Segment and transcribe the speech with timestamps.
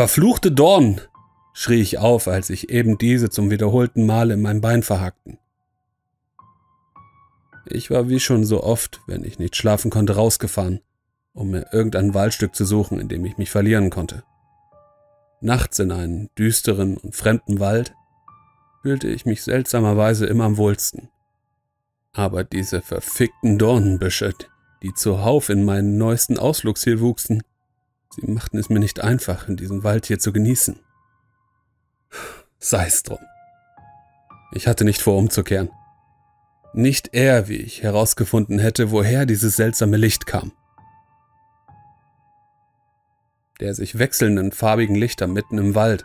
[0.00, 0.98] Verfluchte Dorn!
[1.52, 5.36] schrie ich auf, als sich eben diese zum wiederholten Male in mein Bein verhackten.
[7.66, 10.80] Ich war wie schon so oft, wenn ich nicht schlafen konnte, rausgefahren,
[11.34, 14.24] um mir irgendein Waldstück zu suchen, in dem ich mich verlieren konnte.
[15.42, 17.94] Nachts in einen düsteren und fremden Wald
[18.80, 21.10] fühlte ich mich seltsamerweise immer am wohlsten.
[22.14, 24.32] Aber diese verfickten Dornenbüsche,
[24.82, 27.42] die zuhauf in meinen neuesten Ausflugsziel wuchsen,
[28.10, 30.78] sie machten es mir nicht einfach, in diesem Wald hier zu genießen.
[32.58, 33.20] Sei's drum.
[34.52, 35.70] Ich hatte nicht vor, umzukehren.
[36.72, 40.52] Nicht er, wie ich herausgefunden hätte, woher dieses seltsame Licht kam.
[43.60, 46.04] Der sich wechselnden farbigen Lichter mitten im Wald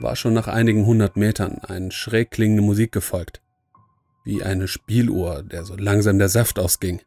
[0.00, 3.40] war schon nach einigen hundert Metern ein schräg klingende Musik gefolgt,
[4.24, 7.00] wie eine Spieluhr, der so langsam der Saft ausging.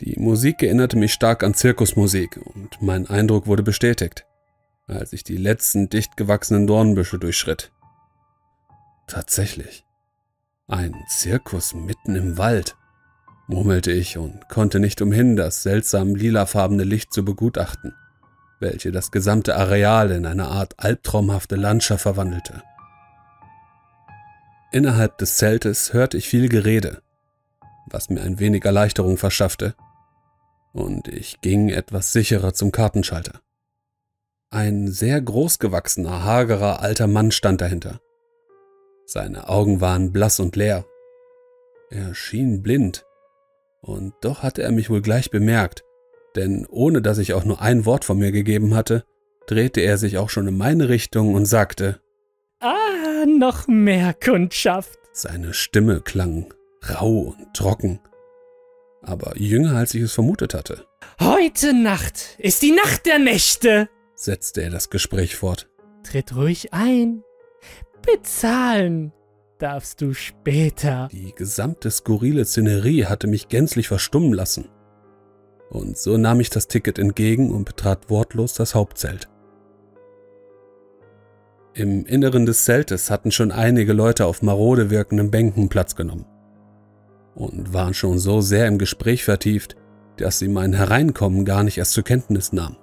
[0.00, 4.24] Die Musik erinnerte mich stark an Zirkusmusik und mein Eindruck wurde bestätigt,
[4.86, 7.70] als ich die letzten dicht gewachsenen Dornbüsche durchschritt.
[9.06, 9.84] Tatsächlich.
[10.68, 12.76] Ein Zirkus mitten im Wald,
[13.46, 17.94] murmelte ich und konnte nicht umhin, das seltsam lilafarbene Licht zu begutachten,
[18.58, 22.62] welche das gesamte Areal in eine Art albtraumhafte Landschaft verwandelte.
[24.72, 27.02] Innerhalb des Zeltes hörte ich viel Gerede,
[27.84, 29.74] was mir ein wenig Erleichterung verschaffte,
[30.72, 33.40] und ich ging etwas sicherer zum Kartenschalter.
[34.50, 38.00] Ein sehr großgewachsener, hagerer alter Mann stand dahinter.
[39.06, 40.84] Seine Augen waren blass und leer.
[41.90, 43.04] Er schien blind,
[43.80, 45.84] und doch hatte er mich wohl gleich bemerkt,
[46.36, 49.04] denn ohne dass ich auch nur ein Wort von mir gegeben hatte,
[49.46, 52.00] drehte er sich auch schon in meine Richtung und sagte
[52.60, 54.98] Ah, noch mehr Kundschaft.
[55.12, 56.52] Seine Stimme klang
[56.88, 58.00] rau und trocken,
[59.02, 60.86] aber jünger als ich es vermutet hatte.
[61.20, 65.68] Heute Nacht ist die Nacht der Nächte, setzte er das Gespräch fort.
[66.02, 67.22] Tritt ruhig ein,
[68.02, 69.12] Bezahlen
[69.58, 71.08] darfst du später.
[71.12, 74.68] Die gesamte skurrile Szenerie hatte mich gänzlich verstummen lassen.
[75.68, 79.28] Und so nahm ich das Ticket entgegen und betrat wortlos das Hauptzelt.
[81.74, 86.26] Im Inneren des Zeltes hatten schon einige Leute auf marode wirkenden Bänken Platz genommen
[87.40, 89.74] und waren schon so sehr im Gespräch vertieft,
[90.18, 92.76] dass sie mein Hereinkommen gar nicht erst zur Kenntnis nahmen.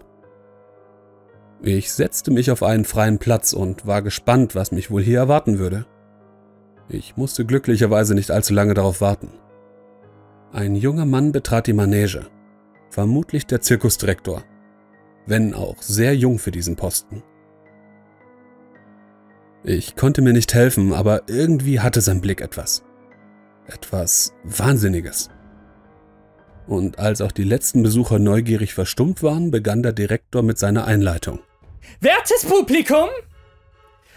[1.62, 5.60] Ich setzte mich auf einen freien Platz und war gespannt, was mich wohl hier erwarten
[5.60, 5.86] würde.
[6.90, 9.30] Ich musste glücklicherweise nicht allzu lange darauf warten.
[10.52, 12.26] Ein junger Mann betrat die Manege,
[12.90, 14.44] vermutlich der Zirkusdirektor,
[15.28, 17.22] wenn auch sehr jung für diesen Posten.
[19.64, 22.87] Ich konnte mir nicht helfen, aber irgendwie hatte sein Blick etwas.
[23.68, 25.30] Etwas Wahnsinniges.
[26.68, 31.40] Und als auch die letzten Besucher neugierig verstummt waren, begann der Direktor mit seiner Einleitung.
[32.02, 33.08] Wertes Publikum,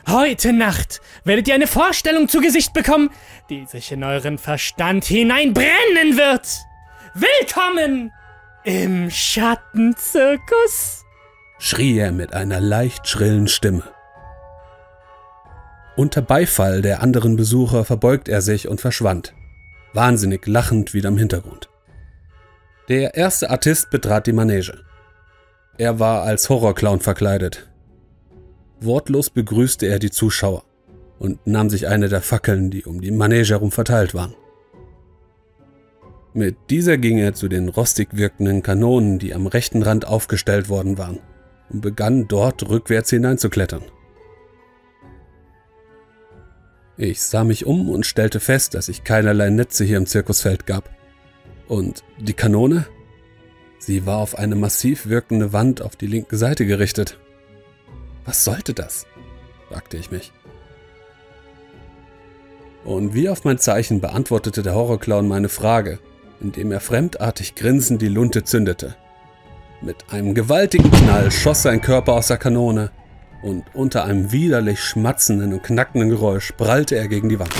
[0.09, 3.11] heute Nacht werdet ihr eine Vorstellung zu Gesicht bekommen,
[3.49, 6.49] die sich in euren Verstand hineinbrennen wird.
[7.15, 8.13] Willkommen
[8.65, 11.05] im Schattenzirkus,
[11.59, 13.83] schrie er mit einer leicht schrillen Stimme.
[15.97, 19.35] Unter Beifall der anderen Besucher verbeugt er sich und verschwand,
[19.93, 21.69] wahnsinnig lachend wieder im Hintergrund.
[22.89, 24.79] Der erste Artist betrat die Manege.
[25.79, 27.69] Er war als Horrorclown verkleidet.
[28.81, 30.65] Wortlos begrüßte er die Zuschauer
[31.19, 34.35] und nahm sich eine der Fackeln, die um die Manege herum verteilt waren.
[36.33, 40.97] Mit dieser ging er zu den rostig wirkenden Kanonen, die am rechten Rand aufgestellt worden
[40.97, 41.19] waren,
[41.69, 43.83] und begann dort rückwärts hineinzuklettern.
[47.03, 50.91] Ich sah mich um und stellte fest, dass ich keinerlei Netze hier im Zirkusfeld gab.
[51.67, 52.85] Und die Kanone?
[53.79, 57.19] Sie war auf eine massiv wirkende Wand auf die linke Seite gerichtet.
[58.27, 59.07] Was sollte das?
[59.71, 60.31] fragte ich mich.
[62.85, 66.01] Und wie auf mein Zeichen beantwortete der Horrorclown meine Frage,
[66.39, 68.95] indem er fremdartig grinsend die Lunte zündete.
[69.81, 72.91] Mit einem gewaltigen Knall schoss sein Körper aus der Kanone
[73.43, 77.55] und unter einem widerlich schmatzenden und knackenden Geräusch prallte er gegen die Wand.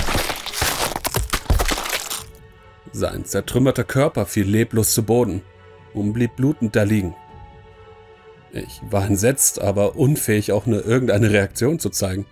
[2.91, 5.41] Sein zertrümmerter Körper fiel leblos zu Boden
[5.93, 7.15] und blieb blutend da liegen.
[8.51, 12.25] Ich war entsetzt, aber unfähig, auch nur irgendeine Reaktion zu zeigen.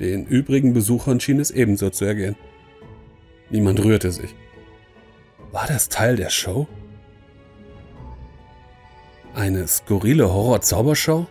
[0.00, 2.36] Den übrigen Besuchern schien es ebenso zu ergehen.
[3.50, 4.34] Niemand rührte sich.
[5.52, 6.66] War das Teil der Show?
[9.34, 11.26] Eine skurrile Horror-Zaubershow?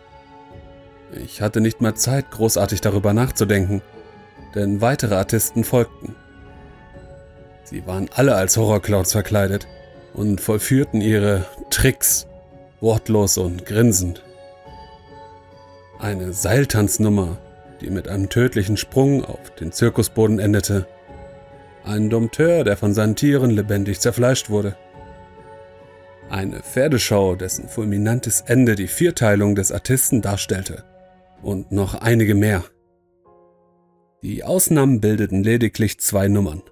[1.16, 3.82] Ich hatte nicht mal Zeit, großartig darüber nachzudenken,
[4.56, 6.16] denn weitere Artisten folgten.
[7.64, 9.68] Sie waren alle als Horrorclouds verkleidet
[10.14, 12.28] und vollführten ihre Tricks,
[12.82, 14.24] wortlos und grinsend.
[16.00, 17.38] Eine Seiltanznummer,
[17.82, 20.88] die mit einem tödlichen Sprung auf den Zirkusboden endete.
[21.84, 24.76] Ein Dompteur, der von seinen Tieren lebendig zerfleischt wurde.
[26.30, 30.84] Eine Pferdeschau, dessen fulminantes Ende die Vierteilung des Artisten darstellte.
[31.44, 32.64] Und noch einige mehr.
[34.24, 36.64] Die Ausnahmen bildeten lediglich zwei Nummern.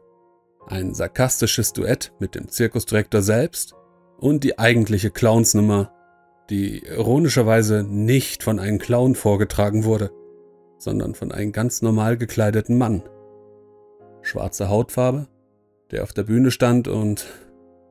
[0.66, 3.76] Ein sarkastisches Duett mit dem Zirkusdirektor selbst
[4.18, 5.92] und die eigentliche Clownsnummer,
[6.50, 10.12] die ironischerweise nicht von einem Clown vorgetragen wurde,
[10.78, 13.04] sondern von einem ganz normal gekleideten Mann.
[14.22, 15.28] Schwarze Hautfarbe,
[15.92, 17.26] der auf der Bühne stand und,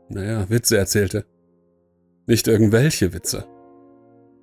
[0.09, 1.27] naja, Witze erzählte.
[2.27, 3.45] Nicht irgendwelche Witze.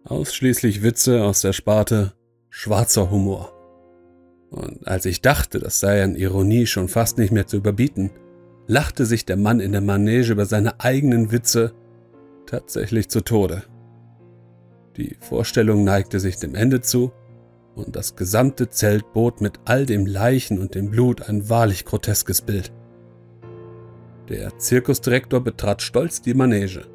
[0.03, 2.13] Ausschließlich Witze aus der Sparte
[2.57, 3.53] schwarzer Humor.
[4.49, 8.09] Und als ich dachte, das sei an Ironie schon fast nicht mehr zu überbieten,
[8.65, 11.73] lachte sich der Mann in der Manege über seine eigenen Witze
[12.47, 13.61] tatsächlich zu Tode.
[14.95, 17.11] Die Vorstellung neigte sich dem Ende zu,
[17.75, 22.41] und das gesamte Zelt bot mit all dem Leichen und dem Blut ein wahrlich groteskes
[22.41, 22.73] Bild.
[24.29, 26.87] Der Zirkusdirektor betrat stolz die Manege,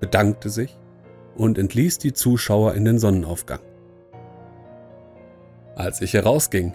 [0.00, 0.76] bedankte sich
[1.36, 3.60] und entließ die Zuschauer in den Sonnenaufgang.
[5.76, 6.72] Als ich herausging,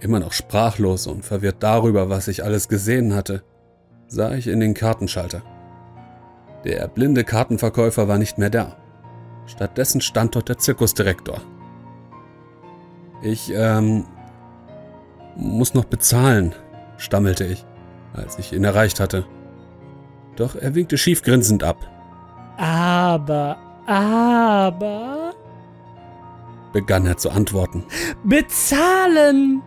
[0.00, 3.42] immer noch sprachlos und verwirrt darüber, was ich alles gesehen hatte,
[4.08, 5.42] sah ich in den Kartenschalter.
[6.64, 8.76] Der blinde Kartenverkäufer war nicht mehr da.
[9.46, 11.40] Stattdessen stand dort der Zirkusdirektor.
[13.22, 14.04] Ich, ähm,
[15.36, 16.54] muss noch bezahlen,
[16.98, 17.64] stammelte ich,
[18.12, 19.24] als ich ihn erreicht hatte.
[20.36, 21.78] Doch er winkte schief grinsend ab.
[22.58, 23.56] Aber,
[23.86, 25.34] aber.
[26.76, 27.84] Begann er zu antworten.
[28.22, 29.62] Bezahlen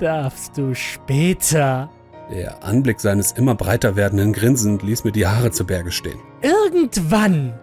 [0.00, 1.88] darfst du später.
[2.32, 6.18] Der Anblick seines immer breiter werdenden Grinsens ließ mir die Haare zu Berge stehen.
[6.42, 7.54] Irgendwann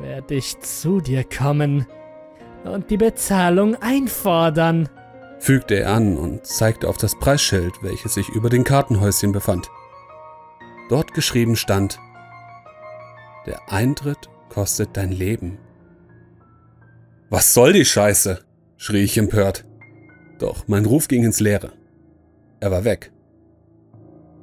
[0.00, 1.86] werde ich zu dir kommen
[2.64, 4.88] und die Bezahlung einfordern,
[5.38, 9.70] fügte er an und zeigte auf das Preisschild, welches sich über den Kartenhäuschen befand.
[10.88, 12.00] Dort geschrieben stand,
[13.46, 15.58] der Eintritt kostet dein Leben.
[17.30, 18.40] Was soll die Scheiße?
[18.76, 19.64] schrie ich empört.
[20.40, 21.72] Doch mein Ruf ging ins Leere.
[22.58, 23.12] Er war weg.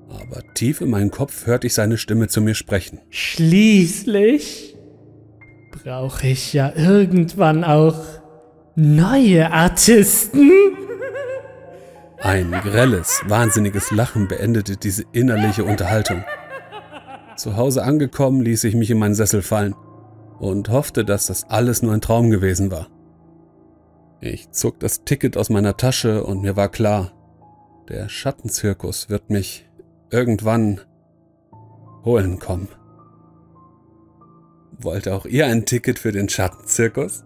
[0.10, 3.02] Aber tief in meinem Kopf hörte ich seine Stimme zu mir sprechen.
[3.10, 4.78] Schließlich
[5.72, 8.06] brauche ich ja irgendwann auch
[8.76, 10.50] neue Artisten.
[12.20, 16.24] Ein grelles, wahnsinniges Lachen beendete diese innerliche Unterhaltung.
[17.36, 19.76] Zu Hause angekommen, ließ ich mich in meinen Sessel fallen
[20.40, 22.88] und hoffte, dass das alles nur ein Traum gewesen war.
[24.20, 27.12] Ich zog das Ticket aus meiner Tasche und mir war klar,
[27.90, 29.70] der Schattenzirkus wird mich
[30.10, 30.82] irgendwann
[32.04, 32.70] holen kommen.
[34.80, 37.24] Wollt auch ihr ein Ticket für den Schattenzirkus?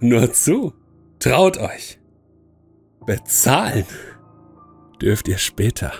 [0.00, 0.74] Nur zu,
[1.18, 2.00] traut euch.
[3.06, 3.86] Bezahlen
[5.00, 5.92] dürft ihr später.